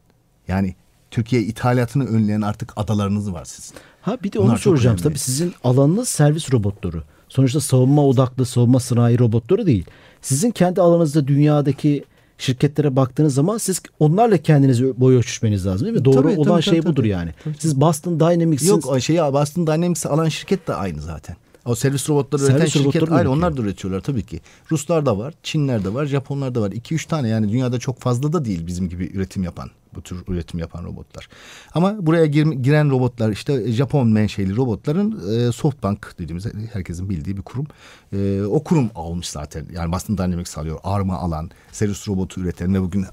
[0.48, 0.76] yani
[1.12, 3.78] Türkiye ithalatını önleyen artık adalarınız var sizin.
[4.02, 4.98] Ha bir de onu soracağım.
[4.98, 7.04] Tabii sizin alanınız servis robotları.
[7.38, 9.86] Sonuçta savunma odaklı savunma sanayi robotları değil.
[10.22, 12.04] Sizin kendi alanınızda dünyadaki
[12.38, 16.06] şirketlere baktığınız zaman siz onlarla kendinizi boy ölçüşmeniz lazım değil mi?
[16.06, 17.10] Doğru Tabii, olan tabii, şey tabii, budur tabii.
[17.10, 17.30] yani.
[17.60, 21.36] Siz Boston Dynamics'in Yok şeyi Boston Dynamics'i alan şirket de aynı zaten.
[21.68, 23.38] O servis robotları Servis üreten şirket robotları aynı üretiyor?
[23.38, 24.42] onlar da üretiyorlar tabii ki.
[24.72, 26.72] Ruslar da var, Çinler de var, Japonlar da var.
[26.72, 30.60] 2-3 tane yani dünyada çok fazla da değil bizim gibi üretim yapan, bu tür üretim
[30.60, 31.28] yapan robotlar.
[31.74, 37.42] Ama buraya gir- giren robotlar işte Japon menşeli robotların e, Softbank dediğimiz herkesin bildiği bir
[37.42, 37.68] kurum.
[38.14, 39.66] E, o kurum almış zaten.
[39.74, 40.80] Yani Boston Dynamics alıyor.
[40.84, 43.06] Arma alan, servis robotu üreten ve bugün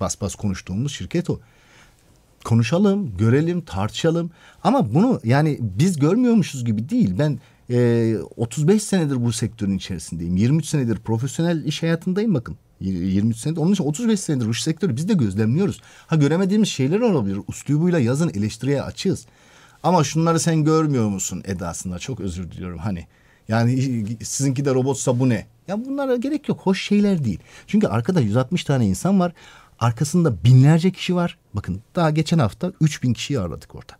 [0.00, 1.38] bas bas konuştuğumuz şirket o
[2.44, 4.30] konuşalım, görelim, tartışalım.
[4.64, 7.14] Ama bunu yani biz görmüyormuşuz gibi değil.
[7.18, 7.38] Ben
[7.70, 10.36] e, 35 senedir bu sektörün içerisindeyim.
[10.36, 12.56] 23 senedir profesyonel iş hayatındayım bakın.
[12.80, 13.60] Y- 23 senedir.
[13.60, 15.80] Onun için 35 senedir bu sektörü biz de gözlemliyoruz.
[16.06, 17.38] Ha göremediğimiz şeyler olabilir.
[17.48, 19.26] Üslubuyla yazın eleştiriye açığız.
[19.82, 21.98] Ama şunları sen görmüyor musun edasında?
[21.98, 23.06] Çok özür diliyorum hani.
[23.48, 25.46] Yani sizinki de robotsa bu ne?
[25.68, 26.60] Ya bunlara gerek yok.
[26.60, 27.38] Hoş şeyler değil.
[27.66, 29.32] Çünkü arkada 160 tane insan var.
[29.78, 31.38] Arkasında binlerce kişi var.
[31.54, 33.92] Bakın daha geçen hafta 3000 kişiyi ağırladık orada.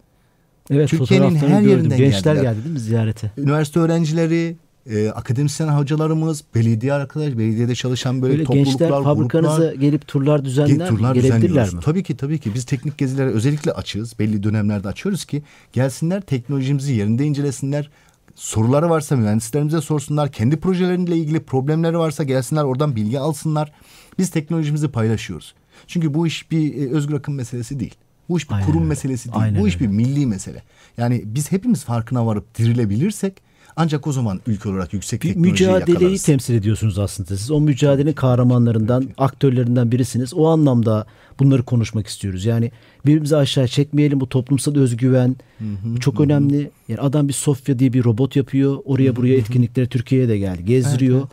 [0.71, 1.69] Evet Türkiye'nin her gördüm.
[1.71, 2.53] yerinden Gençler geldiler.
[2.53, 3.31] geldi değil mi ziyarete?
[3.39, 4.57] Üniversite öğrencileri,
[4.91, 9.73] e, akademisyen hocalarımız, belediye arkadaş, belediyede çalışan böyle, Böyle topluluklar, gençler fabrikanıza gruplar.
[9.81, 11.81] gelip turlar düzenler, turlar gelebilirler mi?
[11.85, 12.55] Tabii ki tabii ki.
[12.55, 14.19] Biz teknik gezilere özellikle açığız.
[14.19, 17.91] Belli dönemlerde açıyoruz ki gelsinler teknolojimizi yerinde incelesinler.
[18.35, 20.33] Soruları varsa mühendislerimize sorsunlar.
[20.33, 23.73] Kendi projeleriyle ilgili problemleri varsa gelsinler oradan bilgi alsınlar.
[24.19, 25.55] Biz teknolojimizi paylaşıyoruz.
[25.87, 27.95] Çünkü bu iş bir e, özgür akım meselesi değil.
[28.29, 28.89] Bu iş bir Aynen kurum öyle.
[28.89, 29.43] meselesi değil.
[29.45, 29.85] Aynen bu iş öyle.
[29.85, 30.63] bir milli mesele.
[30.99, 35.95] Yani biz hepimiz farkına varıp dirilebilirsek ancak o zaman ülke olarak yüksek Bir teknolojiyi mücadeleyi
[35.95, 36.23] yakalarız.
[36.23, 37.37] temsil ediyorsunuz aslında.
[37.37, 40.35] Siz o mücadelenin kahramanlarından, aktörlerinden birisiniz.
[40.35, 41.07] O anlamda
[41.41, 42.45] bunları konuşmak istiyoruz.
[42.45, 42.71] Yani
[43.07, 44.21] birbirimizi aşağı çekmeyelim.
[44.21, 45.37] Bu toplumsal özgüven
[45.85, 46.71] bu çok önemli.
[46.89, 48.79] Yani adam bir Sofya diye bir robot yapıyor.
[48.85, 50.65] Oraya buraya etkinliklere Türkiye'ye de geldi.
[50.65, 51.29] Gezdiriyor.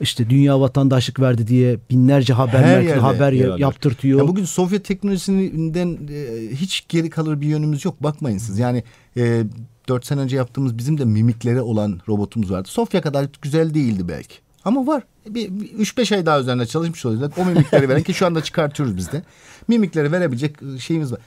[0.00, 3.58] İşte dünya vatandaşlık verdi diye binlerce haber yerde haber alıyor.
[3.58, 4.20] yaptırtıyor.
[4.20, 8.02] Ya bugün Sovyet teknolojisinden e, hiç geri kalır bir yönümüz yok.
[8.02, 8.58] Bakmayın siz.
[8.58, 8.84] Yani
[9.16, 9.44] e,
[9.88, 12.68] 4 sene önce yaptığımız bizim de mimikleri olan robotumuz vardı.
[12.68, 14.34] Sofya kadar güzel değildi belki.
[14.64, 15.02] Ama var.
[15.28, 17.32] Bir, bir 3-5 ay daha üzerinde çalışmış olacağız.
[17.38, 19.22] O mimikleri veren ki şu anda çıkartıyoruz biz de.
[19.68, 21.20] Mimikleri verebilecek e, şeyimiz var.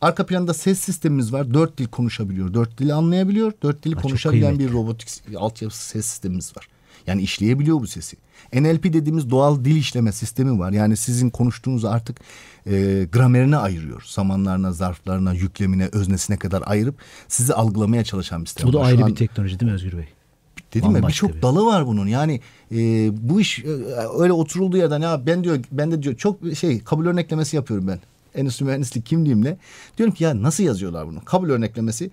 [0.00, 1.54] Arka planda ses sistemimiz var.
[1.54, 2.54] Dört dil konuşabiliyor.
[2.54, 3.52] Dört dili anlayabiliyor.
[3.62, 6.68] Dört dili çok konuşabilen bir robotik altyapı ses sistemimiz var.
[7.06, 8.16] Yani işleyebiliyor bu sesi.
[8.54, 10.70] NLP dediğimiz doğal dil işleme sistemi var.
[10.72, 12.16] Yani sizin konuştuğunuz artık
[12.66, 14.04] e, gramerine ayırıyor.
[14.06, 16.94] Zamanlarına, zarflarına, yüklemine, öznesine kadar ayırıp
[17.28, 18.66] sizi algılamaya çalışan bir sistem.
[18.68, 18.84] bu da var.
[18.84, 20.08] Şu ayrı an- bir teknoloji değil mi Özgür Bey?
[20.74, 22.06] Dedim ya birçok bir- dalı var bunun.
[22.06, 22.40] Yani
[22.72, 22.76] e,
[23.28, 23.68] bu iş e,
[24.18, 27.98] öyle oturulduğu yerden ya ben diyor ben de diyor çok şey kabul örneklemesi yapıyorum ben.
[28.34, 29.56] Endüstri mühendislik kimliğimle.
[29.98, 31.24] Diyorum ki ya nasıl yazıyorlar bunu?
[31.24, 32.10] Kabul örneklemesi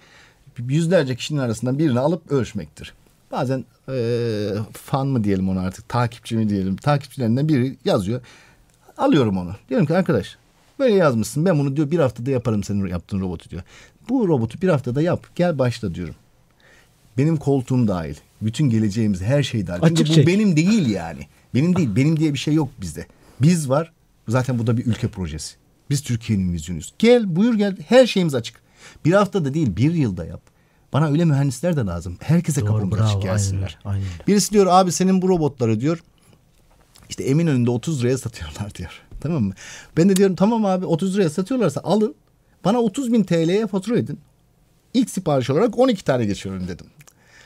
[0.68, 2.94] yüzlerce kişinin arasından birini alıp ölçmektir.
[3.32, 8.22] Bazen e, fan mı diyelim ona artık takipçi mi diyelim takipçilerinden biri yazıyor.
[8.98, 9.56] Alıyorum onu.
[9.70, 10.38] Diyorum ki arkadaş
[10.80, 11.46] Böyle yazmışsın.
[11.46, 13.62] Ben bunu diyor bir haftada yaparım senin yaptığın robotu diyor.
[14.10, 15.28] Bu robotu bir haftada yap.
[15.36, 16.16] Gel başla diyorum.
[17.18, 18.16] Benim koltuğum dahil.
[18.42, 19.82] Bütün geleceğimiz her şey dahil.
[19.82, 20.28] Çünkü Açık bu çek.
[20.28, 21.20] benim değil yani.
[21.54, 21.96] Benim değil.
[21.96, 23.06] Benim diye bir şey yok bizde.
[23.42, 23.92] Biz var.
[24.28, 25.56] Zaten bu da bir ülke projesi.
[25.90, 26.94] Biz Türkiye'nin vizyonuyuz.
[27.00, 27.78] Gel buyur gel.
[27.88, 28.62] Her şeyimiz açık.
[29.06, 30.42] Bir haftada değil bir yılda yap.
[30.94, 32.18] Bana öyle mühendisler de lazım.
[32.22, 33.78] Herkese Doğru, kapımız bravo, açık gelsinler.
[33.86, 34.12] aynen aynen.
[34.28, 36.04] Birisi diyor abi senin bu robotları diyor
[37.10, 38.92] işte Eminönü'nde 30 liraya satıyorlar diyor.
[39.22, 39.54] Tamam mı?
[39.98, 42.16] Ben de diyorum tamam abi 30 liraya satıyorlarsa alın.
[42.66, 44.20] Bana 30 bin TL'ye fatura edin.
[44.94, 46.86] İlk sipariş olarak 12 tane geçiyorum dedim.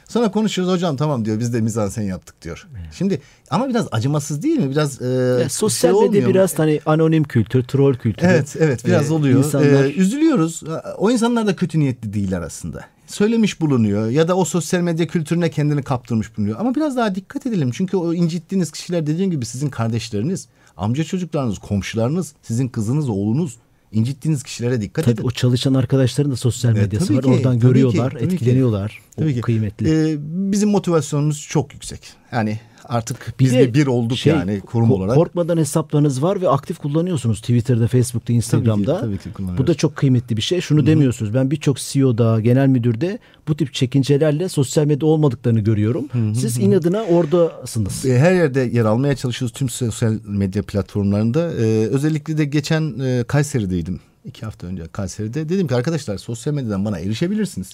[0.07, 2.67] Sonra konuşuyoruz hocam tamam diyor biz de mizansen yaptık diyor.
[2.97, 4.69] Şimdi ama biraz acımasız değil mi?
[4.71, 5.05] Biraz e,
[5.41, 6.33] Ya sosyal şey medya olmuyor mu?
[6.33, 8.27] biraz hani anonim kültür, troll kültürü.
[8.29, 9.39] Evet evet biraz Ee, oluyor.
[9.39, 10.63] insanlar- Ee, üzülüyoruz.
[10.97, 12.85] O insanlar da kötü niyetli değiller aslında.
[13.17, 16.59] Söylemiş bulunuyor ya da o sosyal medya kültürüne kendini kaptırmış bulunuyor.
[16.59, 17.71] Ama biraz daha dikkat edelim.
[17.73, 20.47] Çünkü o incittiğiniz kişiler dediğim gibi sizin kardeşleriniz,
[20.77, 23.55] amca çocuklarınız, komşularınız, sizin kızınız, oğlunuz.
[23.91, 25.23] incittiğiniz kişilere dikkat Tabii edin.
[25.23, 27.23] o çalışan arkadaşların da sosyal E, medyası tabii var.
[27.23, 28.33] ki, Oradan tabii görüyorlar, tabii ki.
[28.35, 29.01] etkileniyorlar.
[29.15, 29.41] Tabii o ki.
[29.41, 29.89] kıymetli.
[29.89, 30.15] Ee,
[30.51, 31.99] bizim motivasyonumuz çok yüksek.
[32.31, 35.15] Yani artık biz de bir olduk şey, yani kurum ko- olarak.
[35.15, 38.99] Korkmadan hesaplarınız var ve aktif kullanıyorsunuz Twitter'da, Facebook'ta, Instagram'da.
[38.99, 39.63] tabii ki kullanıyoruz.
[39.63, 40.61] Bu da çok kıymetli bir şey.
[40.61, 41.33] Şunu demiyorsunuz.
[41.33, 46.05] Ben birçok CEO'da, genel müdürde bu tip çekincelerle sosyal medya olmadıklarını görüyorum.
[46.35, 48.05] Siz inadına oradasınız.
[48.05, 51.51] E, Her yerde yer almaya çalışıyoruz tüm sosyal medya platformlarında.
[51.53, 53.99] Ee, özellikle de geçen e, Kayseri'deydim.
[54.25, 55.49] iki hafta önce Kayseri'de.
[55.49, 57.69] Dedim ki arkadaşlar sosyal medyadan bana erişebilirsiniz.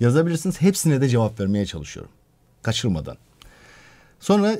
[0.00, 0.60] Yazabilirsiniz.
[0.60, 2.12] Hepsine de cevap vermeye çalışıyorum.
[2.62, 3.16] Kaçırmadan.
[4.20, 4.56] Sonra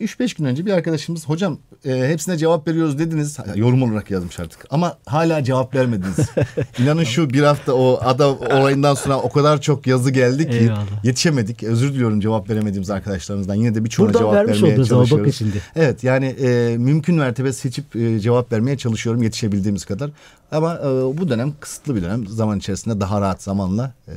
[0.00, 3.38] 3-5 gün önce bir arkadaşımız hocam e, hepsine cevap veriyoruz dediniz.
[3.54, 4.64] Yorum olarak yazmış artık.
[4.70, 6.16] Ama hala cevap vermediniz.
[6.78, 11.04] İnanın şu bir hafta o ada olayından sonra o kadar çok yazı geldi ki Eyvallah.
[11.04, 11.62] yetişemedik.
[11.62, 13.54] Özür diliyorum cevap veremediğimiz arkadaşlarımızdan.
[13.54, 15.38] Yine de birçoğuna Buradan cevap vermiş vermeye oldunuz ama bakın çalışıyoruz.
[15.38, 15.62] şimdi.
[15.76, 20.10] Evet yani e, mümkün mertebe seçip e, cevap vermeye çalışıyorum yetişebildiğimiz kadar.
[20.52, 22.26] Ama e, bu dönem kısıtlı bir dönem.
[22.26, 24.14] Zaman içerisinde daha rahat zamanla e,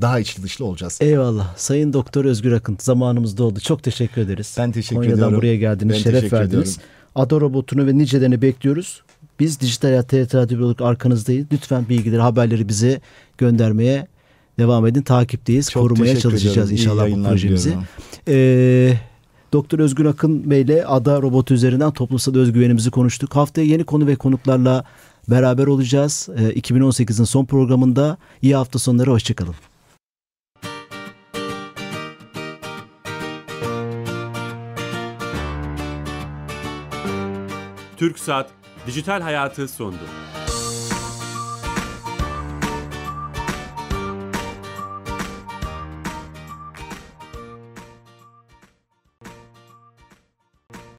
[0.00, 0.98] daha içli dışlı olacağız.
[1.00, 1.56] Eyvallah.
[1.56, 3.60] Sayın Doktor Özgür Akın zamanımız doldu.
[3.60, 4.56] Çok teşekkür ederiz.
[4.58, 5.36] Ben teşekkür Konya'dan ediyorum.
[5.38, 5.96] buraya geldiniz.
[5.96, 6.48] Ben şeref verdiniz.
[6.48, 6.72] ediyorum.
[7.14, 9.02] Ada robotunu ve nicelerini bekliyoruz.
[9.40, 11.46] Biz Dijital Hayat TRT Radyo olarak arkanızdayız.
[11.52, 13.00] Lütfen bilgileri, haberleri bize
[13.38, 14.06] göndermeye
[14.58, 15.02] devam edin.
[15.02, 15.70] Takipteyiz.
[15.70, 17.00] Çok Korumaya çalışacağız ediyorum.
[17.00, 17.76] İnşallah bu projemizi.
[18.28, 18.94] Ee,
[19.52, 23.36] Doktor Özgür Akın Bey ile Ada robotu üzerinden toplumsal özgüvenimizi konuştuk.
[23.36, 24.84] Haftaya yeni konu ve konuklarla
[25.28, 26.28] beraber olacağız.
[26.36, 29.10] Ee, 2018'in son programında iyi hafta sonları.
[29.10, 29.54] Hoşçakalın.
[37.96, 38.50] TürkSat
[38.86, 40.04] Dijital Hayatı sundu.